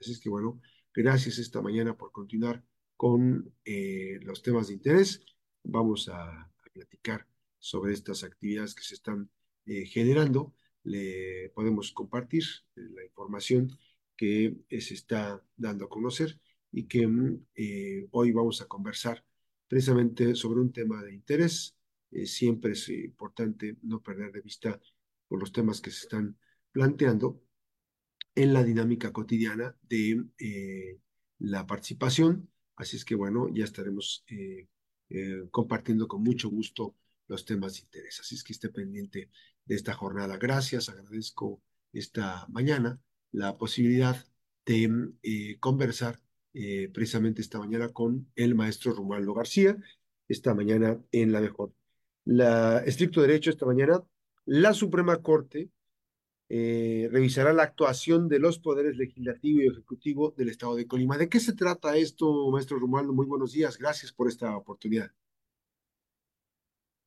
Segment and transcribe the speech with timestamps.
[0.00, 0.60] Así es que bueno,
[0.94, 2.64] gracias esta mañana por continuar
[2.96, 5.24] con eh, los temas de interés.
[5.62, 7.26] Vamos a, a, platicar
[7.58, 9.30] sobre estas actividades que se están
[9.66, 10.54] eh, generando.
[10.84, 13.76] Le podemos compartir la información
[14.16, 16.40] que se está dando a conocer
[16.72, 17.08] y que
[17.54, 19.24] eh, hoy vamos a conversar
[19.66, 21.76] precisamente sobre un tema de interés.
[22.10, 24.80] Eh, siempre es importante no perder de vista
[25.28, 26.36] por los temas que se están
[26.70, 27.42] planteando
[28.36, 31.00] en la dinámica cotidiana de eh,
[31.40, 32.48] la participación.
[32.76, 34.68] Así es que bueno, ya estaremos eh,
[35.08, 36.94] eh, compartiendo con mucho gusto
[37.28, 38.20] los temas de interés.
[38.20, 39.30] Así es que esté pendiente
[39.64, 40.36] de esta jornada.
[40.36, 41.60] Gracias, agradezco
[41.92, 43.00] esta mañana
[43.32, 44.24] la posibilidad
[44.64, 46.20] de eh, conversar
[46.54, 49.76] eh, precisamente esta mañana con el maestro Romualdo García,
[50.28, 51.72] esta mañana en la mejor.
[52.24, 54.02] La estricto derecho esta mañana,
[54.44, 55.70] la Suprema Corte
[56.48, 61.18] eh, revisará la actuación de los poderes legislativo y ejecutivo del Estado de Colima.
[61.18, 63.12] ¿De qué se trata esto, maestro Romualdo?
[63.12, 65.10] Muy buenos días, gracias por esta oportunidad.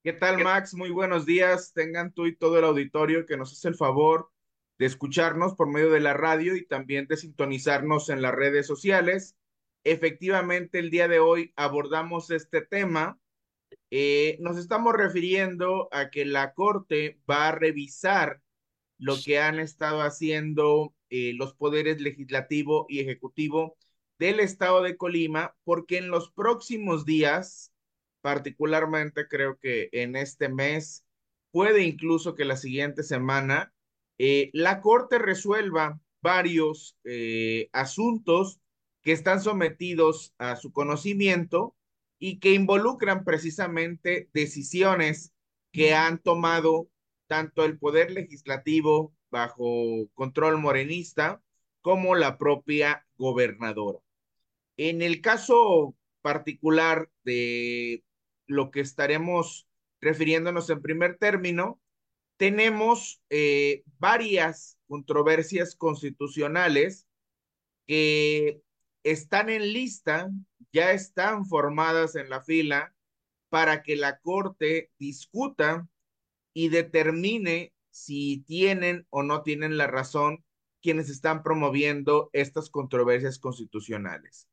[0.03, 0.73] ¿Qué tal, Max?
[0.73, 1.73] Muy buenos días.
[1.73, 4.31] Tengan tú y todo el auditorio que nos hace el favor
[4.77, 9.35] de escucharnos por medio de la radio y también de sintonizarnos en las redes sociales.
[9.83, 13.19] Efectivamente, el día de hoy abordamos este tema.
[13.91, 18.41] Eh, nos estamos refiriendo a que la Corte va a revisar
[18.99, 23.77] lo que han estado haciendo eh, los poderes legislativo y ejecutivo
[24.19, 27.73] del estado de Colima, porque en los próximos días,
[28.21, 31.05] particularmente creo que en este mes,
[31.51, 33.73] puede incluso que la siguiente semana,
[34.17, 38.59] eh, la Corte resuelva varios eh, asuntos
[39.01, 41.75] que están sometidos a su conocimiento
[42.19, 45.33] y que involucran precisamente decisiones
[45.71, 46.89] que han tomado
[47.29, 51.41] tanto el poder legislativo bajo control morenista
[51.81, 53.99] como la propia gobernadora.
[54.77, 58.03] En el caso particular de
[58.47, 59.67] lo que estaremos
[60.01, 61.79] refiriéndonos en primer término,
[62.37, 67.07] tenemos eh, varias controversias constitucionales
[67.85, 68.63] que
[69.03, 70.31] están en lista,
[70.71, 72.95] ya están formadas en la fila
[73.49, 75.87] para que la Corte discuta
[76.53, 80.45] y determine si tienen o no tienen la razón
[80.81, 84.49] quienes están promoviendo estas controversias constitucionales.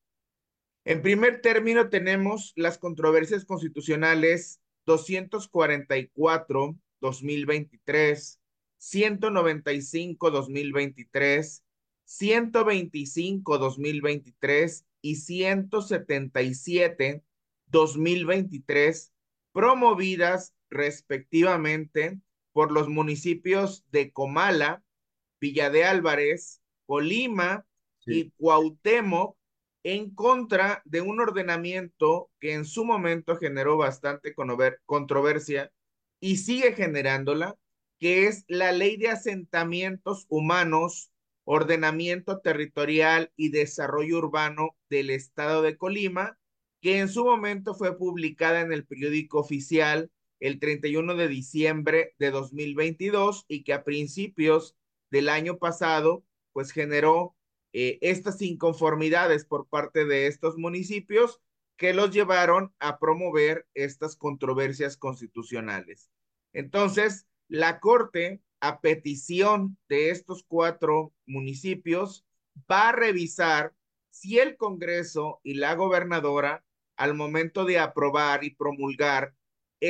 [0.84, 8.40] En primer término tenemos las controversias constitucionales 244 2023,
[8.78, 11.64] 195 2023,
[12.04, 17.22] 125 2023 y 177
[17.66, 19.12] 2023
[19.52, 22.18] promovidas respectivamente
[22.52, 24.82] por los municipios de Comala,
[25.40, 27.66] Villa de Álvarez, Colima
[27.98, 28.12] sí.
[28.12, 29.36] y Cuauhtémoc
[29.82, 34.34] en contra de un ordenamiento que en su momento generó bastante
[34.84, 35.70] controversia
[36.18, 37.56] y sigue generándola,
[38.00, 41.12] que es la ley de asentamientos humanos,
[41.44, 46.36] ordenamiento territorial y desarrollo urbano del estado de Colima,
[46.80, 50.10] que en su momento fue publicada en el periódico oficial
[50.40, 54.76] el 31 de diciembre de 2022 y que a principios
[55.10, 57.36] del año pasado pues generó
[57.72, 61.40] eh, estas inconformidades por parte de estos municipios
[61.76, 66.10] que los llevaron a promover estas controversias constitucionales.
[66.52, 72.24] Entonces, la Corte, a petición de estos cuatro municipios,
[72.70, 73.74] va a revisar
[74.10, 76.64] si el Congreso y la gobernadora,
[76.96, 79.34] al momento de aprobar y promulgar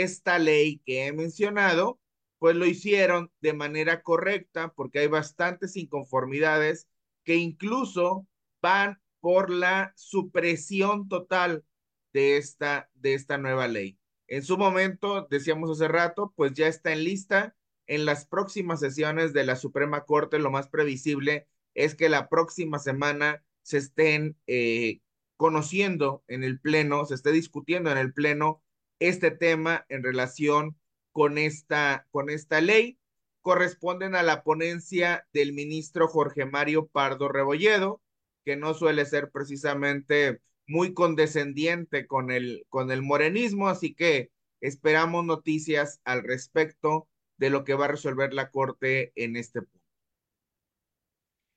[0.03, 2.01] esta ley que he mencionado,
[2.39, 6.89] pues lo hicieron de manera correcta porque hay bastantes inconformidades
[7.25, 8.27] que incluso
[8.61, 11.65] van por la supresión total
[12.13, 13.99] de esta, de esta nueva ley.
[14.29, 17.55] En su momento, decíamos hace rato, pues ya está en lista.
[17.87, 22.79] En las próximas sesiones de la Suprema Corte, lo más previsible es que la próxima
[22.79, 25.01] semana se estén eh,
[25.37, 28.63] conociendo en el Pleno, se esté discutiendo en el Pleno
[28.99, 30.77] este tema en relación
[31.13, 32.99] con esta, con esta ley.
[33.41, 38.03] Corresponden a la ponencia del ministro Jorge Mario Pardo Rebolledo,
[38.45, 45.25] que no suele ser precisamente muy condescendiente con el, con el morenismo, así que esperamos
[45.25, 49.87] noticias al respecto de lo que va a resolver la Corte en este punto.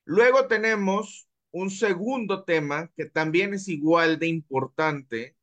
[0.05, 5.35] Luego tenemos un segundo tema que también es igual de importante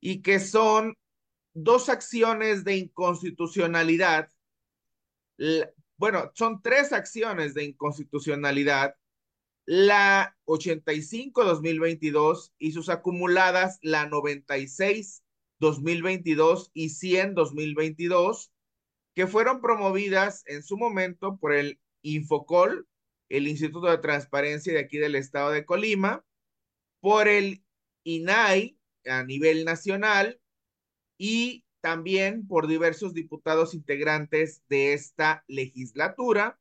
[0.00, 0.96] y que son
[1.62, 4.28] dos acciones de inconstitucionalidad.
[5.96, 8.94] Bueno, son tres acciones de inconstitucionalidad
[9.64, 18.50] la 85-2022 y sus acumuladas la 96-2022 y 100-2022,
[19.14, 22.88] que fueron promovidas en su momento por el Infocol,
[23.28, 26.24] el Instituto de Transparencia de aquí del estado de Colima,
[27.00, 27.62] por el
[28.04, 30.40] INAI a nivel nacional
[31.18, 36.58] y también por diversos diputados integrantes de esta legislatura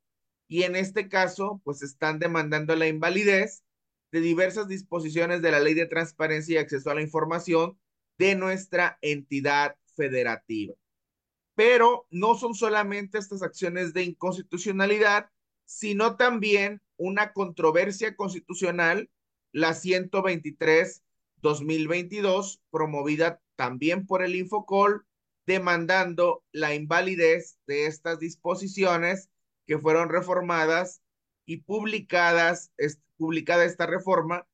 [0.48, 3.64] y en este caso pues están demandando la invalidez
[4.12, 7.78] de diversas disposiciones de la Ley de Transparencia y Acceso a la Información
[8.18, 10.74] de nuestra entidad federativa.
[11.56, 15.30] Pero no son solamente estas acciones de inconstitucionalidad,
[15.66, 19.10] sino también una controversia constitucional,
[19.52, 25.06] la 123-2022, promovida también por el Infocol,
[25.46, 29.30] demandando la invalidez de estas disposiciones
[29.66, 31.02] que fueron reformadas
[31.46, 32.72] y publicadas,
[33.18, 34.48] publicada esta reforma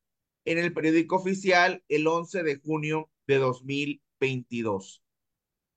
[0.45, 5.03] en el periódico oficial el 11 de junio de 2022.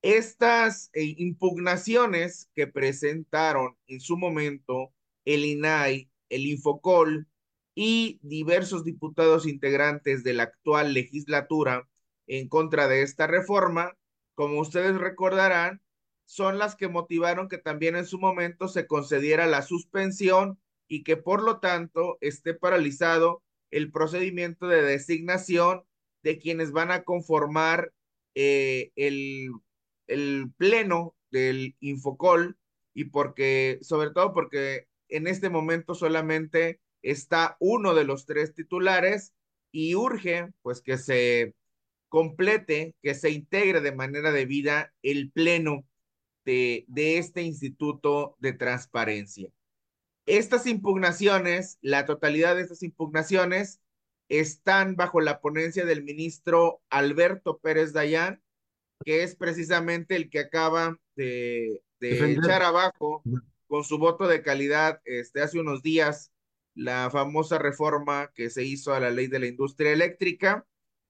[0.03, 4.93] Estas eh, impugnaciones que presentaron en su momento
[5.25, 7.27] el INAI, el Infocol
[7.75, 11.89] y diversos diputados integrantes de la actual legislatura
[12.27, 13.97] en contra de esta reforma,
[14.35, 15.83] como ustedes recordarán,
[16.25, 20.59] son las que motivaron que también en su momento se concediera la suspensión
[20.89, 25.85] y que por lo tanto esté paralizado el procedimiento de designación
[26.23, 27.93] de quienes van a conformar
[28.35, 29.51] eh, el,
[30.07, 32.59] el pleno del Infocol
[32.95, 39.33] y porque, sobre todo porque en este momento solamente está uno de los tres titulares
[39.71, 41.55] y urge pues que se
[42.17, 45.87] complete, que se integre de manera debida el pleno
[46.47, 49.51] de, este Instituto de Transparencia.
[50.25, 53.83] Estas impugnaciones, la totalidad de estas impugnaciones,
[54.31, 58.43] están bajo la ponencia del ministro Alberto Pérez Dayán,
[59.05, 63.23] que es precisamente el que acaba de, echar abajo
[63.67, 66.33] con su voto de calidad este, hace unos días
[66.75, 70.67] la famosa reforma que se hizo a la ley de la industria eléctrica.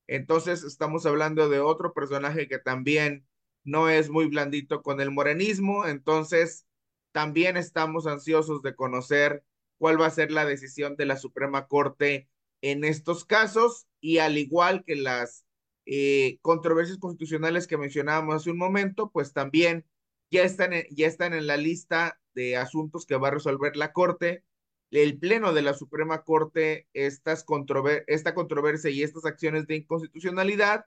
[0.07, 3.27] Entonces estamos hablando de otro personaje que también
[3.65, 6.67] no es muy blandito con el morenismo, entonces
[7.13, 9.43] también estamos ansiosos de conocer
[9.79, 12.29] cuál va a ser la decisión de la Suprema Corte
[12.63, 15.45] en estos casos y al igual que las
[15.87, 19.85] eh, controversias constitucionales que mencionábamos hace un momento, pues también
[20.31, 23.93] ya están, en, ya están en la lista de asuntos que va a resolver la
[23.93, 24.45] Corte.
[24.91, 30.85] El Pleno de la Suprema Corte, estas controver esta controversia y estas acciones de inconstitucionalidad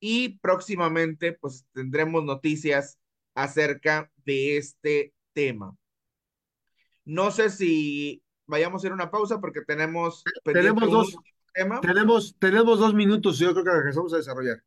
[0.00, 2.98] y próximamente pues tendremos noticias
[3.34, 5.76] acerca de este tema.
[7.04, 11.16] No sé si vayamos a hacer una pausa porque tenemos tenemos dos
[11.82, 14.62] tenemos tenemos dos minutos yo creo que empezamos a desarrollar.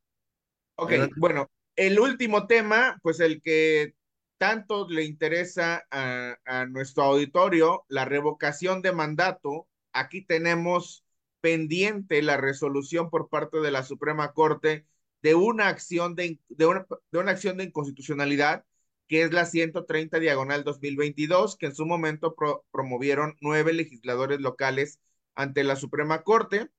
[0.76, 3.94] Ok, bueno, el último tema, pues el que
[4.40, 9.70] tanto le interesa a, a nuestro auditorio, la revocación de mandato.
[9.94, 11.06] Aquí tenemos
[11.42, 14.88] pendiente la resolución por parte de la Suprema Corte
[15.22, 18.66] de una acción de, de, una, de una acción de inconstitucionalidad
[19.08, 22.36] que es la 130 diagonal 2022, que en su momento
[22.72, 25.00] promovieron nueve legisladores locales
[25.36, 26.70] ante la Suprema Corte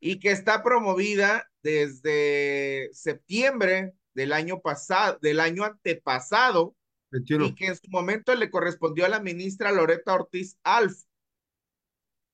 [0.00, 6.74] y que está promovida desde septiembre del año pasado, del año antepasado,
[7.10, 11.04] y que en su momento le correspondió a la ministra Loreta Ortiz Alf.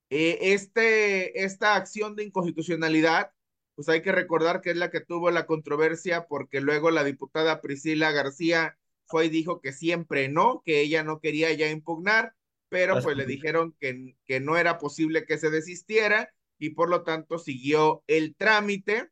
[0.09, 3.31] Eh, este, esta acción de inconstitucionalidad
[3.75, 7.61] pues hay que recordar que es la que tuvo la controversia porque luego la diputada
[7.61, 12.33] Priscila García fue y dijo que siempre no, que ella no quería ya impugnar,
[12.69, 17.03] pero pues le dijeron que, que no era posible que se desistiera y por lo
[17.03, 19.11] tanto siguió el trámite.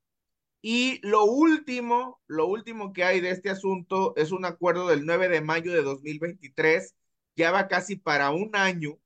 [0.66, 5.28] Y lo último, lo último que hay de este asunto es un acuerdo del 9
[5.28, 6.96] de mayo de 2023,
[7.36, 8.98] ya va casi para un año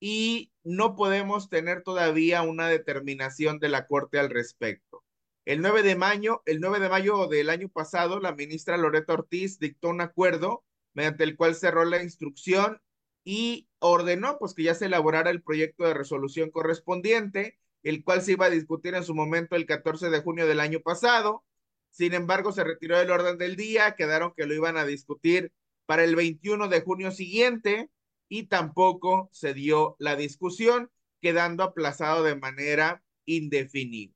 [0.00, 5.04] y no podemos tener todavía una determinación de la Corte al respecto.
[5.44, 9.58] El 9 de mayo, el 9 de mayo del año pasado, la ministra Loreta Ortiz
[9.58, 12.80] dictó un acuerdo mediante el cual cerró la instrucción
[13.22, 18.32] y ordenó pues que ya se elaborara el proyecto de resolución correspondiente, el cual se
[18.32, 21.44] iba a discutir en su momento el 14 de junio del año pasado.
[21.90, 25.52] Sin embargo, se retiró del orden del día, quedaron que lo iban a discutir
[25.86, 27.88] para el 21 de junio siguiente
[28.28, 30.90] y tampoco se dio la discusión,
[31.20, 34.12] quedando aplazado de manera indefinida.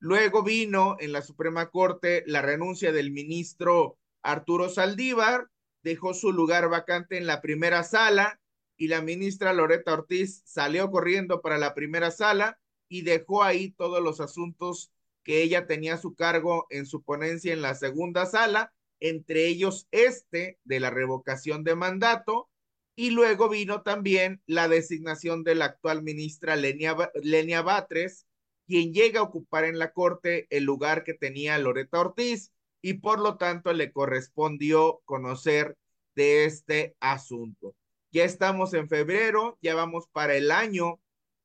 [0.00, 5.48] Luego vino en la Suprema Corte la renuncia del ministro Arturo Saldívar,
[5.82, 8.38] dejó su lugar vacante en la primera sala
[8.76, 12.58] y la ministra Loreta Ortiz salió corriendo para la primera sala
[12.94, 14.92] y dejó ahí todos los asuntos
[15.24, 19.88] que ella tenía a su cargo en su ponencia en la segunda sala, entre ellos
[19.90, 22.48] este de la revocación de mandato,
[22.94, 28.28] y luego vino también la designación de la actual ministra Lenia, Lenia Batres,
[28.64, 33.18] quien llega a ocupar en la corte el lugar que tenía Loreta Ortiz y por
[33.18, 35.76] lo tanto le correspondió conocer
[36.14, 37.74] de este asunto.
[38.12, 41.00] Ya estamos en febrero, ya vamos para el año,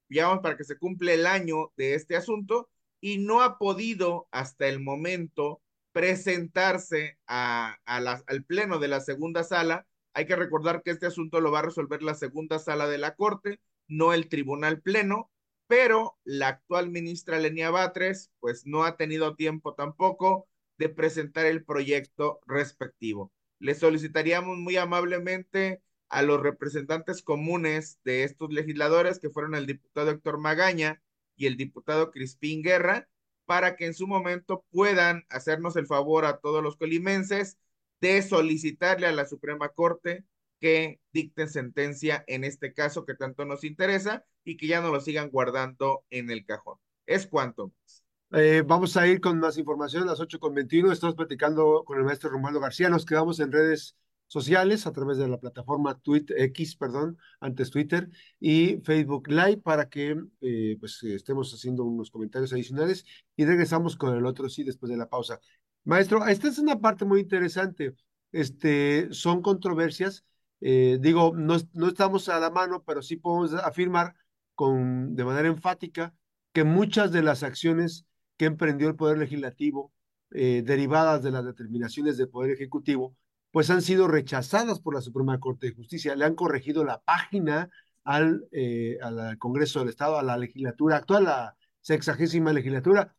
[0.10, 2.70] ya para que se cumple el año de este asunto
[3.02, 5.62] y no ha podido hasta el momento
[5.92, 9.88] presentarse a, a la, al pleno de la segunda sala.
[10.14, 13.16] Hay que recordar que este asunto lo va a resolver la segunda sala de la
[13.16, 15.32] Corte, no el Tribunal Pleno,
[15.68, 20.48] pero la actual ministra Lenia Batres pues no ha tenido tiempo tampoco
[20.78, 23.32] de presentar el proyecto respectivo.
[23.60, 30.12] Le solicitaríamos muy amablemente a los representantes comunes de estos legisladores, que fueron el diputado
[30.12, 31.02] Héctor Magaña
[31.36, 33.08] y el diputado Crispín Guerra,
[33.46, 37.58] para que en su momento puedan hacernos el favor a todos los colimenses
[38.02, 40.26] de solicitarle a la Suprema Corte
[40.60, 45.00] que dicten sentencia en este caso que tanto nos interesa y que ya no lo
[45.00, 46.78] sigan guardando en el cajón.
[47.06, 48.04] Es cuanto más.
[48.32, 50.92] Eh, vamos a ir con más información a las 8.21.
[50.92, 52.90] Estamos platicando con el maestro Romualdo García.
[52.90, 53.96] Nos quedamos en redes
[54.30, 58.10] sociales a través de la plataforma Twitter, X, perdón, antes Twitter
[58.40, 63.06] y Facebook Live para que eh, pues estemos haciendo unos comentarios adicionales
[63.36, 65.42] y regresamos con el otro sí después de la pausa.
[65.84, 67.96] Maestro, esta es una parte muy interesante.
[68.32, 70.24] Este, son controversias
[70.62, 74.16] eh, digo, no, no, estamos a la mano, pero sí podemos afirmar
[74.56, 76.14] con, de manera enfática
[76.54, 78.06] que muchas de las acciones
[78.38, 79.94] que emprendió el Poder Legislativo,
[80.32, 83.16] eh, derivadas de las determinaciones del Poder Ejecutivo,
[83.52, 86.16] pues han sido rechazadas por la Suprema Corte de Justicia.
[86.16, 87.70] Le han corregido la página
[88.04, 93.16] al, eh, al Congreso del Estado, a la legislatura actual, la sexagésima legislatura,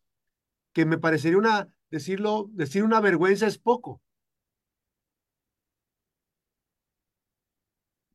[0.73, 4.01] que me parecería una, decirlo, decir una vergüenza es poco,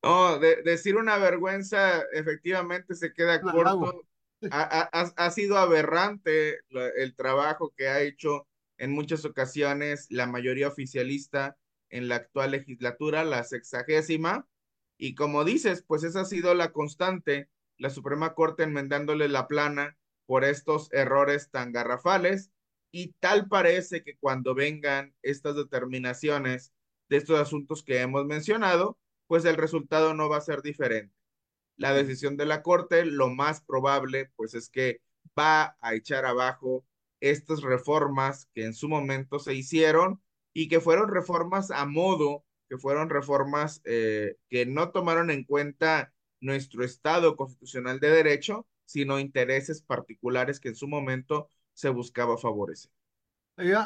[0.07, 4.03] No, de, decir una vergüenza efectivamente se queda corto.
[4.51, 8.47] Ha, ha, ha, sido aberrante el trabajo que ha hecho
[8.77, 11.57] en muchas ocasiones la mayoría oficialista
[11.91, 14.47] en la actual legislatura, la sexagésima.
[14.99, 19.97] Y como dices, pues esa ha sido la constante, la Suprema Corte enmendándole la plana
[20.27, 22.51] por estos errores tan garrafales.
[22.91, 26.73] Y tal parece que cuando vengan estas determinaciones
[27.09, 31.15] de estos asuntos que hemos mencionado, pues el resultado no va a ser diferente.
[31.77, 35.01] La decisión de la Corte, lo más probable, pues es que
[35.39, 36.87] va a echar abajo
[37.21, 40.23] estas reformas que en su momento se hicieron
[40.59, 46.15] y que fueron reformas a modo, que fueron reformas eh, que no tomaron en cuenta
[46.41, 52.91] nuestro Estado constitucional de derecho, sino intereses particulares que en su momento se buscaba favorecer.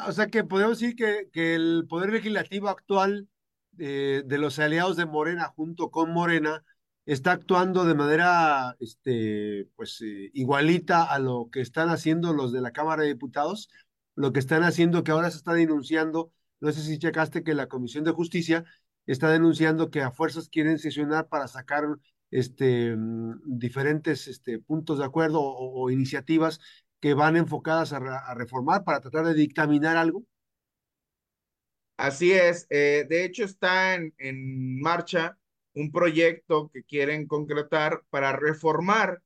[0.07, 3.27] O sea que podemos decir que, que el Poder Legislativo actual
[3.71, 6.63] de, los aliados de Morena junto con Morena
[7.05, 12.61] está actuando de manera este, pues, eh, igualita a lo que están haciendo los de
[12.61, 13.67] la Cámara de Diputados,
[14.15, 17.67] lo que están haciendo que ahora se está denunciando, no sé si checaste que la
[17.67, 18.63] Comisión de Justicia
[19.07, 21.83] está denunciando que a fuerzas quieren sesionar para sacar
[22.29, 26.59] este, mm, diferentes este, puntos de acuerdo o, iniciativas
[26.99, 30.23] que van enfocadas a, reformar para tratar de dictaminar algo.
[31.97, 35.37] Así es, eh, de hecho está en, marcha
[35.73, 39.21] un proyecto que quieren concretar para reformar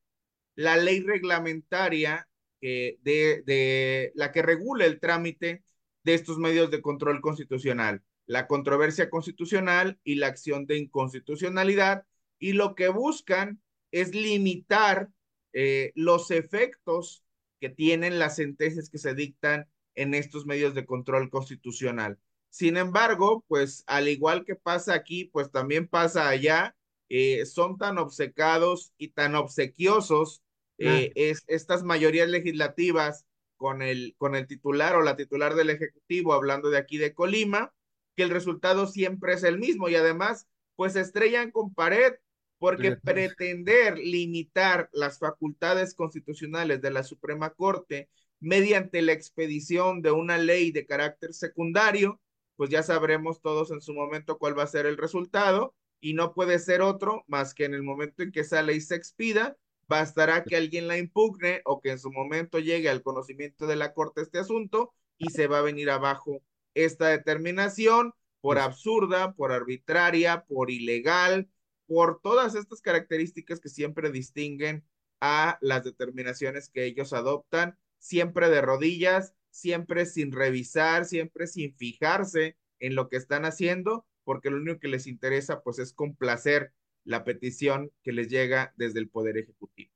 [0.55, 2.27] la ley reglamentaria
[2.61, 5.63] de, de la que regula el trámite
[6.05, 12.05] de estos medios de control constitucional, la controversia constitucional y la acción de inconstitucionalidad,
[12.37, 13.59] y lo que buscan
[13.91, 15.09] es limitar
[15.53, 17.23] eh, los efectos
[17.59, 22.19] que tienen las sentencias que se dictan en estos medios de control constitucional.
[22.49, 26.75] Sin embargo, pues al igual que pasa aquí, pues también pasa allá,
[27.09, 30.43] eh, son tan obcecados y tan obsequiosos
[30.77, 33.25] eh, es, estas mayorías legislativas
[33.57, 37.73] con el, con el titular o la titular del Ejecutivo, hablando de aquí de Colima,
[38.15, 42.13] que el resultado siempre es el mismo y además, pues estrellan con pared
[42.57, 48.09] porque pretender limitar las facultades constitucionales de la Suprema Corte
[48.39, 52.21] mediante la expedición de una ley de carácter secundario,
[52.55, 56.33] pues ya sabremos todos en su momento cuál va a ser el resultado y no
[56.33, 60.43] puede ser otro más que en el momento en que esa ley se expida, bastará
[60.43, 64.21] que alguien la impugne o que en su momento llegue al conocimiento de la Corte
[64.21, 66.41] este asunto y se va a venir abajo
[66.73, 71.49] esta determinación por absurda, por arbitraria, por ilegal,
[71.87, 74.83] por todas estas características que siempre distinguen
[75.21, 82.57] a las determinaciones que ellos adoptan, siempre de rodillas, siempre sin revisar, siempre sin fijarse
[82.79, 86.73] en lo que están haciendo, porque lo único que les interesa pues es complacer
[87.05, 89.91] la petición que les llega desde el Poder Ejecutivo.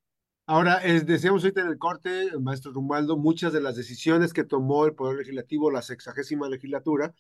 [0.45, 4.85] Ahora, es, decíamos ahorita en el corte, maestro Rumaldo, muchas de las decisiones que tomó
[4.85, 7.13] el Poder Legislativo, la sexagésima legislatura,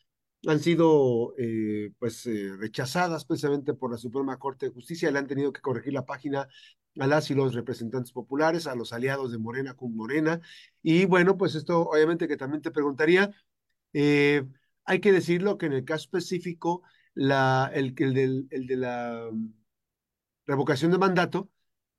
[0.47, 5.27] han sido eh, pues eh, rechazadas precisamente por la Suprema Corte de Justicia, le han
[5.27, 6.47] tenido que corregir la página
[6.97, 10.41] a las y los representantes populares, a los aliados de Morena con Morena,
[10.81, 13.31] y bueno, pues esto obviamente que también te preguntaría,
[13.93, 14.43] eh,
[14.85, 16.81] hay que decirlo que en el caso específico,
[17.13, 19.29] la, el, el, del, el de la
[20.49, 21.49] revocación de mandato,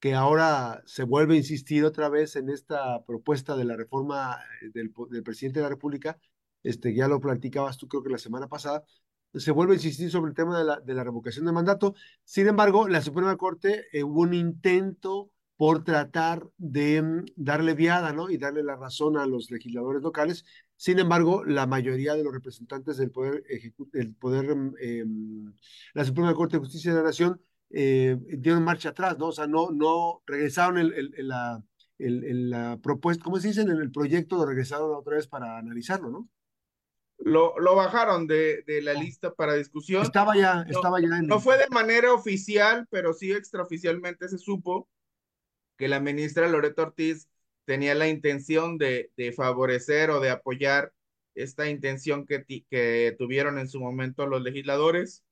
[0.01, 4.39] que ahora se vuelve a insistir otra vez en esta propuesta de la reforma
[4.75, 6.19] del, del presidente de la República,
[6.63, 8.85] este, ya lo platicabas tú creo que la semana pasada,
[9.35, 11.95] se vuelve a insistir sobre el tema de la, de la revocación de mandato.
[12.25, 18.13] Sin embargo, la Suprema Corte eh, hubo un intento por tratar de mm, darle viada,
[18.13, 18.31] ¿no?
[18.31, 20.45] Y darle la razón a los legisladores locales.
[20.77, 23.45] Sin embargo, la mayoría de los representantes del Poder,
[23.93, 25.55] el poder mm, em,
[25.95, 29.29] la Suprema Corte de Justicia de la Nación, eh, dieron marcha atrás, ¿no?
[29.29, 31.63] O sea, no, no regresaron el, el, la,
[31.99, 33.63] la propuesta, ¿cómo se dice?
[33.63, 36.29] En el proyecto lo regresaron otra vez para analizarlo, ¿no?
[37.19, 40.03] Lo, lo bajaron de, de, la lista para discusión.
[40.03, 41.27] Estaba ya, estaba ya en...
[41.27, 44.89] No fue de manera oficial, pero sí extraoficialmente se supo
[45.77, 47.29] que la ministra Loreto Ortiz
[47.67, 50.95] tenía la intención de, de favorecer o de apoyar
[51.35, 55.23] esta intención que, que tuvieron en su momento los legisladores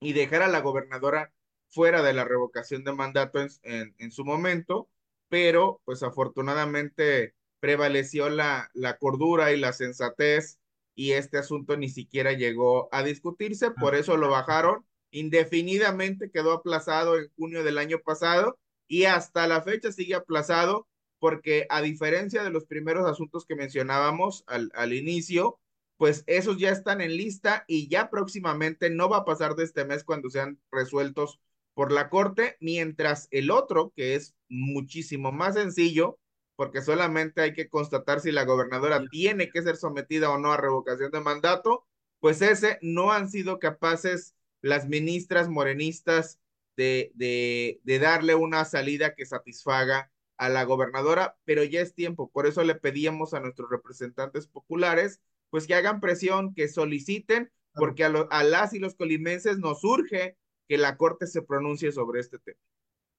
[0.00, 1.32] y dejar a la gobernadora
[1.68, 4.88] fuera de la revocación de mandato en, en, en su momento,
[5.28, 10.58] pero pues afortunadamente prevaleció la, la cordura y la sensatez
[10.94, 17.18] y este asunto ni siquiera llegó a discutirse, por eso lo bajaron indefinidamente, quedó aplazado
[17.18, 20.88] en junio del año pasado y hasta la fecha sigue aplazado
[21.18, 25.60] porque a diferencia de los primeros asuntos que mencionábamos al, al inicio,
[25.98, 29.84] pues esos ya están en lista y ya próximamente no va a pasar de este
[29.84, 31.40] mes cuando sean resueltos
[31.74, 36.18] por la Corte, mientras el otro, que es muchísimo más sencillo,
[36.56, 40.56] porque solamente hay que constatar si la gobernadora tiene que ser sometida o no a
[40.56, 41.86] revocación de mandato,
[42.20, 46.40] pues ese no han sido capaces las ministras morenistas
[46.76, 52.30] de, de, de darle una salida que satisfaga a la gobernadora, pero ya es tiempo,
[52.30, 58.04] por eso le pedíamos a nuestros representantes populares, pues que hagan presión, que soliciten, porque
[58.04, 60.36] a, lo, a las y los colimenses nos urge
[60.68, 62.60] que la Corte se pronuncie sobre este tema.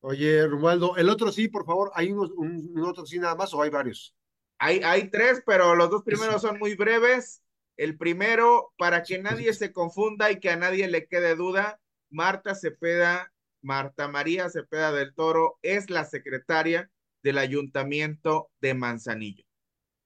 [0.02, 3.54] Oye, Romualdo, el otro sí, por favor, ¿hay unos, un, un, otro sí nada más
[3.54, 4.16] o hay varios?
[4.58, 7.42] Hay, hay tres, pero los dos primeros son muy breves.
[7.76, 12.56] El primero, para que nadie se confunda y que a nadie le quede duda, Marta
[12.56, 16.90] Cepeda, Marta María Cepeda del Toro es la secretaria
[17.24, 19.49] del Ayuntamiento de Manzanillo.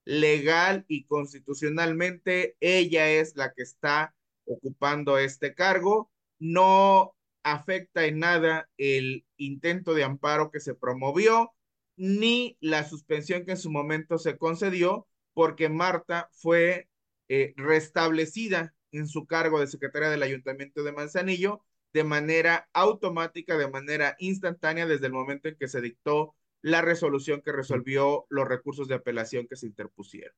[0.05, 6.11] Legal y constitucionalmente, ella es la que está ocupando este cargo.
[6.39, 11.53] No afecta en nada el intento de amparo que se promovió,
[11.95, 16.89] ni la suspensión que en su momento se concedió, porque Marta fue
[17.29, 21.63] eh, restablecida en su cargo de secretaria del Ayuntamiento de Manzanillo
[21.93, 27.41] de manera automática, de manera instantánea, desde el momento en que se dictó la resolución
[27.41, 30.33] que resolvió los recursos de apelación que se interpusieron.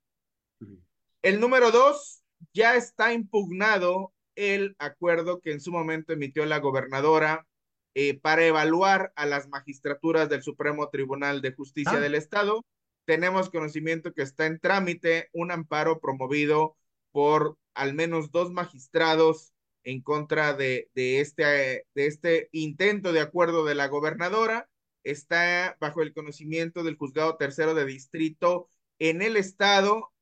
[1.22, 7.46] El número dos ya está impugnado el acuerdo que en su momento emitió la gobernadora
[7.94, 12.00] eh, para evaluar a las magistraturas del Supremo Tribunal de Justicia ah.
[12.00, 12.66] del Estado.
[13.06, 16.76] Tenemos conocimiento que está en trámite un amparo promovido
[17.12, 19.52] por al menos dos magistrados
[19.84, 24.68] en contra de, de, este, de este intento de acuerdo de la gobernadora.
[25.06, 30.12] Está bajo el conocimiento del juzgado tercero de distrito en el estado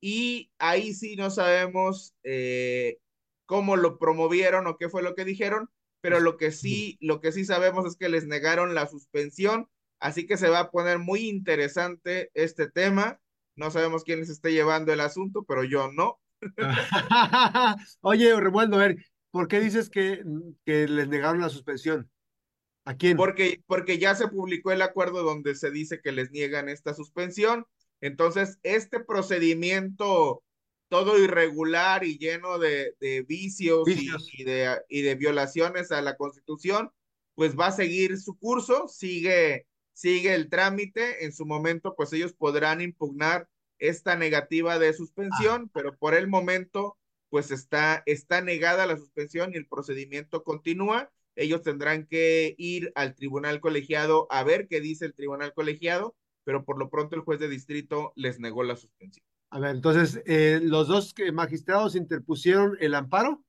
[0.00, 2.98] y ahí sí no sabemos eh,
[3.46, 7.30] cómo lo promovieron o qué fue lo que dijeron, pero lo que sí, lo que
[7.30, 9.68] sí sabemos es que les negaron la suspensión,
[10.00, 13.20] así que se va a poner muy interesante este tema.
[13.54, 16.18] No sabemos quién les esté llevando el asunto, pero yo no.
[18.00, 18.96] Oye, Revuelvo, a ver,
[19.30, 20.24] ¿por qué dices que,
[20.64, 22.10] que les negaron la suspensión?
[22.84, 23.16] ¿A quién?
[23.16, 27.66] Porque, porque ya se publicó el acuerdo donde se dice que les niegan esta suspensión.
[28.00, 30.42] Entonces, este procedimiento
[30.92, 34.28] todo irregular y lleno de, de vicios, vicios.
[34.34, 36.90] Y, y, de, y de violaciones a la constitución,
[37.34, 42.34] pues va a seguir su curso, sigue, sigue el trámite, en su momento pues ellos
[42.34, 45.70] podrán impugnar esta negativa de suspensión, ah.
[45.72, 46.98] pero por el momento
[47.30, 53.14] pues está, está negada la suspensión y el procedimiento continúa ellos tendrán que ir al
[53.14, 56.14] tribunal colegiado a ver qué dice el tribunal colegiado,
[56.44, 59.24] pero por lo pronto el juez de distrito les negó la suspensión.
[59.50, 63.44] A ver, entonces, eh, ¿los dos magistrados interpusieron el amparo?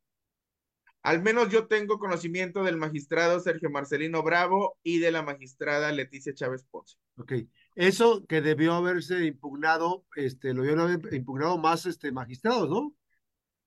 [1.02, 6.34] Al menos yo tengo conocimiento del magistrado Sergio Marcelino Bravo y de la magistrada Leticia
[6.34, 6.96] Chávez Ponce.
[7.18, 7.34] Ok,
[7.76, 12.96] eso que debió haberse impugnado, este, lo debieron haber impugnado más este, magistrados, ¿no?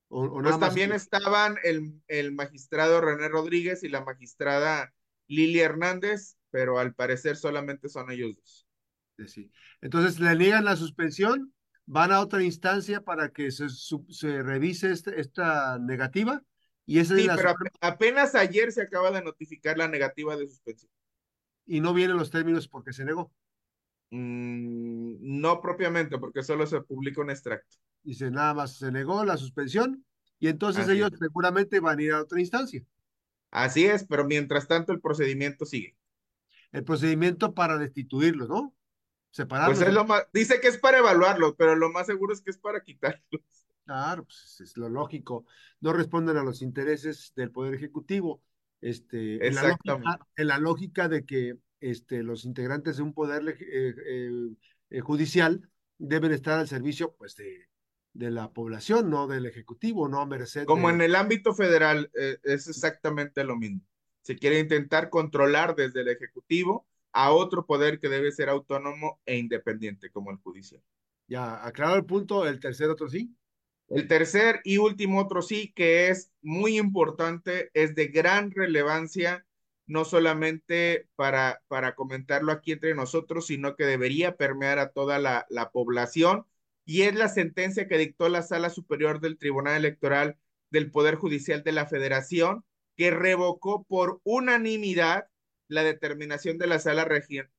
[0.08, 4.94] O, pues también estaban el, el magistrado René Rodríguez y la magistrada
[5.26, 8.66] Lili Hernández, pero al parecer solamente son ellos dos.
[9.26, 9.50] Sí.
[9.80, 11.52] Entonces le niegan la suspensión,
[11.86, 16.42] van a otra instancia para que se, se revise este, esta negativa
[16.84, 20.90] y esa sí, pero apenas ayer se acaba de notificar la negativa de suspensión.
[21.66, 23.32] Y no vienen los términos porque se negó.
[24.10, 27.76] Mm, no propiamente, porque solo se publica un extracto.
[28.02, 30.04] Dice, nada más se negó la suspensión
[30.38, 32.84] y entonces ellos seguramente van a ir a otra instancia.
[33.50, 35.96] Así es, pero mientras tanto el procedimiento sigue.
[36.72, 38.74] El procedimiento para destituirlos, ¿no?
[39.30, 39.78] Separarlos.
[39.78, 42.50] Pues es lo más, dice que es para evaluarlos, pero lo más seguro es que
[42.50, 43.42] es para quitarlos.
[43.84, 45.46] Claro, pues es lo lógico.
[45.80, 48.42] No responden a los intereses del Poder Ejecutivo.
[48.80, 53.48] Este, en, la lógica, en la lógica de que este, los integrantes de un poder
[53.48, 54.54] eh, eh,
[54.90, 57.68] eh, judicial deben estar al servicio pues, de,
[58.12, 60.64] de, la población, no del Ejecutivo, no a merced.
[60.64, 63.80] Como en el ámbito federal es exactamente lo mismo.
[64.22, 69.38] Se quiere intentar controlar desde el Ejecutivo a otro poder que debe ser autónomo e
[69.38, 70.82] independiente, como el judicial.
[71.28, 73.34] Ya, aclarado el punto, el tercer otro sí.
[73.88, 79.45] El tercer y último otro sí que es muy importante, es de gran relevancia,
[79.86, 85.46] no solamente para, para comentarlo aquí entre nosotros, sino que debería permear a toda la,
[85.48, 86.46] la población,
[86.84, 90.38] y es la sentencia que dictó la Sala Superior del Tribunal Electoral
[90.70, 92.64] del Poder Judicial de la Federación,
[92.96, 95.28] que revocó por unanimidad
[95.68, 97.08] la determinación de la Sala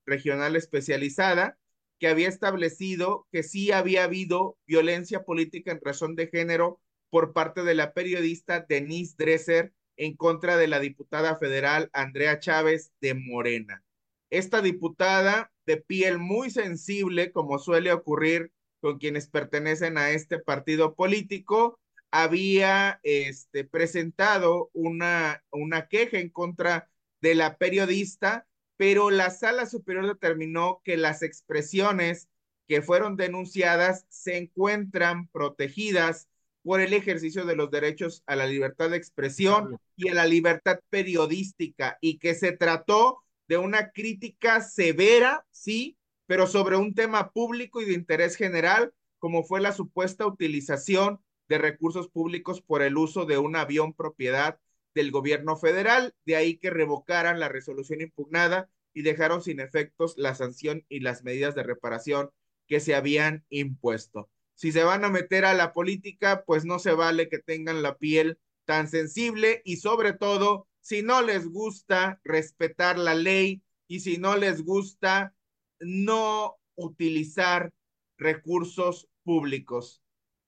[0.06, 1.58] Regional Especializada
[2.00, 7.64] que había establecido que sí había habido violencia política en razón de género por parte
[7.64, 13.84] de la periodista Denise Dresser en contra de la diputada federal Andrea Chávez de Morena.
[14.30, 20.96] Esta diputada de piel muy sensible, como suele ocurrir con quienes pertenecen a este partido
[20.96, 21.80] político,
[22.12, 30.08] había este, presentado una, una queja en contra de la periodista pero la sala superior
[30.08, 32.30] determinó que las expresiones
[32.68, 36.30] que fueron denunciadas se encuentran protegidas
[36.68, 40.82] por el ejercicio de los derechos a la libertad de expresión y a la libertad
[40.90, 47.82] periodística y que se trató de una crítica severa, sí, pero sobre un tema público
[47.82, 53.24] y de interés general, como fue la supuesta utilización de recursos públicos por el uso
[53.24, 54.60] de un avión propiedad
[54.94, 60.36] del gobierno federal, de ahí que revocaran la resolución impugnada y dejaron sin efectos la
[60.36, 62.30] sanción y las medidas de reparación
[62.68, 64.30] que se habían impuesto.
[64.58, 67.96] Si se van a meter a la política, pues no se vale que tengan la
[67.98, 74.18] piel tan sensible y sobre todo, si no les gusta respetar la ley y si
[74.18, 75.36] no les gusta
[75.80, 77.72] no utilizar
[78.18, 80.02] recursos públicos.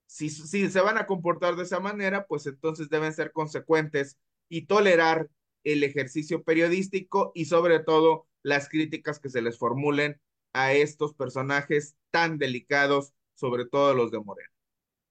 [0.08, 4.18] Si, si se van a comportar de esa manera, pues entonces deben ser consecuentes
[4.50, 5.30] y tolerar
[5.64, 10.20] el ejercicio periodístico y sobre todo las críticas que se les formulen
[10.54, 14.50] a estos personajes tan delicados, sobre todo los de Moreno.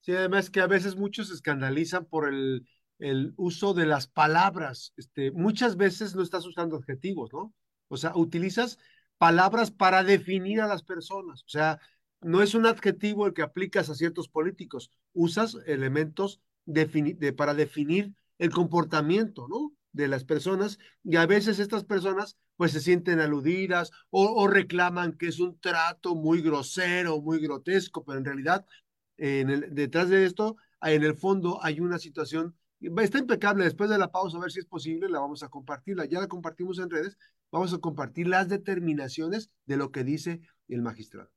[0.01, 2.67] Sí, además que a veces muchos se escandalizan por el,
[2.99, 4.93] el uso de las palabras.
[4.97, 7.55] Este, muchas veces no estás usando adjetivos, ¿no?
[7.89, 8.79] O sea, utilizas
[9.19, 11.43] palabras para definir a las personas.
[11.45, 11.81] O sea,
[12.21, 18.15] no es un adjetivo el que aplicas a ciertos políticos, usas elementos de, para definir
[18.39, 19.73] el comportamiento, ¿no?
[19.99, 25.27] De las personas y a veces estas personas pues se sienten aludidas o, reclaman que
[25.27, 28.65] es un trato muy grosero, muy grotesco, pero en realidad
[29.17, 33.99] en el, detrás de esto, en el fondo hay una situación, está impecable, después de
[33.99, 36.91] la pausa, a ver si es posible, la vamos a compartir, ya la compartimos en
[36.91, 37.19] redes,
[37.51, 41.33] vamos a compartir las determinaciones de lo que dice el magistrado.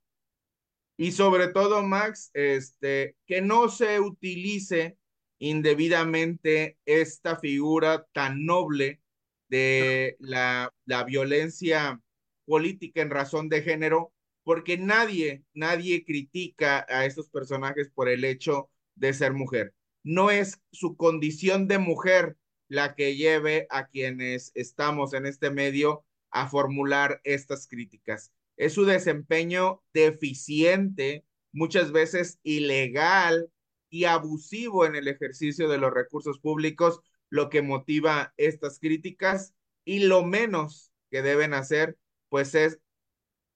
[0.97, 4.99] Y sobre todo, Max, este, que no se utilice
[5.41, 9.01] indebidamente esta figura tan noble
[9.49, 11.99] de la, la violencia
[12.45, 18.69] política en razón de género, porque nadie, nadie critica a estos personajes por el hecho
[18.93, 19.73] de ser mujer.
[20.03, 26.05] No es su condición de mujer la que lleve a quienes estamos en este medio
[26.29, 28.31] a formular estas críticas.
[28.57, 33.49] Es su desempeño deficiente, muchas veces ilegal,
[33.91, 39.53] y abusivo en el ejercicio de los recursos públicos, lo que motiva estas críticas
[39.85, 41.97] y lo menos que deben hacer,
[42.29, 42.79] pues es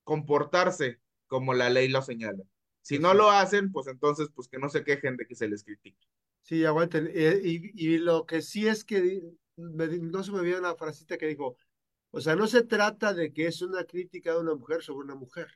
[0.04, 2.44] comportarse como la ley lo señala.
[2.82, 5.64] Si no lo hacen, pues entonces, pues que no se quejen de que se les
[5.64, 6.06] critique.
[6.42, 7.10] Sí, aguanten.
[7.12, 9.22] Eh, y, y, lo que sí es que,
[9.56, 11.56] no se me viene una frasita que dijo,
[12.10, 15.16] o sea, no se trata de que es una crítica de una mujer sobre una
[15.16, 15.48] mujer.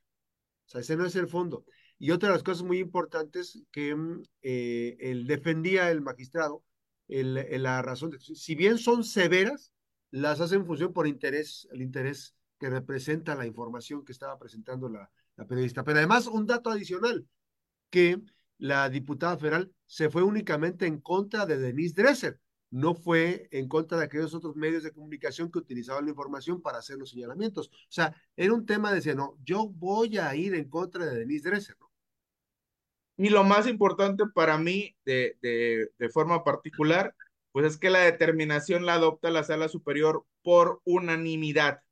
[0.67, 1.65] O sea, ese no es el fondo.
[2.03, 6.65] Y otra de las cosas muy importantes que mm, eh, él defendía el magistrado,
[7.09, 9.73] el, la razón de si bien son severas,
[10.11, 14.89] las hace en función por interés, el interés que representa la información que estaba presentando
[14.89, 15.85] la, la periodista.
[15.85, 17.27] Pero además, un dato adicional,
[17.91, 18.19] que
[18.57, 23.99] la diputada federal se fue únicamente en contra de Denise Dresser, no fue en contra
[23.99, 27.69] de aquellos otros medios de comunicación que utilizaban la información para hacer los señalamientos.
[27.69, 31.19] O sea, era un tema de decir, no, yo voy a ir en contra de
[31.19, 31.90] Denise Dresser, ¿no?
[33.21, 37.15] Y lo más importante para mí, de, de, de forma particular,
[37.53, 41.83] pues es que la determinación la adopta la sala superior por unanimidad.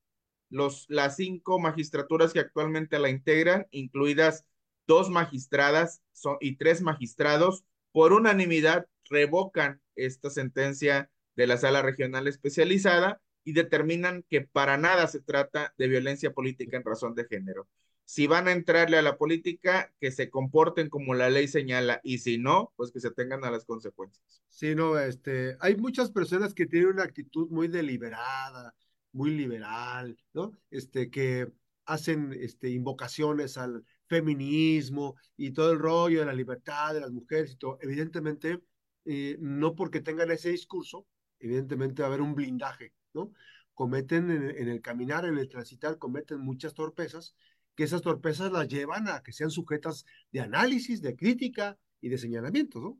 [0.48, 4.46] Los, las cinco magistraturas que actualmente la integran, incluidas
[4.86, 7.62] dos magistradas son, y tres magistrados,
[7.92, 15.06] por unanimidad revocan esta sentencia de la sala regional especializada y determinan que para nada
[15.08, 17.68] se trata de violencia política en razón de género
[18.08, 22.20] si van a entrarle a la política, que se comporten como la ley señala, y
[22.20, 24.42] si no, pues que se tengan a las consecuencias.
[24.48, 28.74] Sí, no, este, hay muchas personas que tienen una actitud muy deliberada,
[29.12, 30.52] muy liberal, ¿no?
[30.70, 31.52] Este, que
[31.84, 37.52] hacen este, invocaciones al feminismo y todo el rollo de la libertad de las mujeres
[37.52, 37.76] y todo.
[37.82, 38.58] Evidentemente,
[39.04, 41.06] eh, no porque tengan ese discurso,
[41.40, 43.34] evidentemente va a haber un blindaje, ¿no?
[43.74, 47.36] Cometen en, en el caminar, en el transitar, cometen muchas torpezas
[47.78, 52.18] que esas torpezas las llevan a que sean sujetas de análisis, de crítica y de
[52.18, 52.98] señalamientos, ¿no?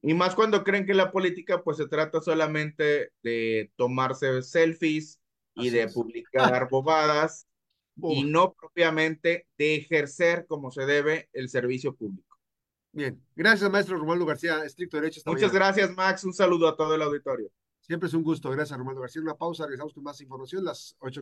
[0.00, 5.20] Y más cuando creen que la política pues se trata solamente de tomarse selfies
[5.54, 7.46] y de publicar bobadas
[7.96, 12.38] y no propiamente de ejercer como se debe el servicio público.
[12.92, 15.20] Bien, gracias maestro Romualdo García, estricto derecho.
[15.26, 17.50] Muchas gracias Max, un saludo a todo el auditorio.
[17.82, 19.20] Siempre es un gusto, gracias Romualdo García.
[19.20, 21.20] Una pausa, regresamos con más información, las 8.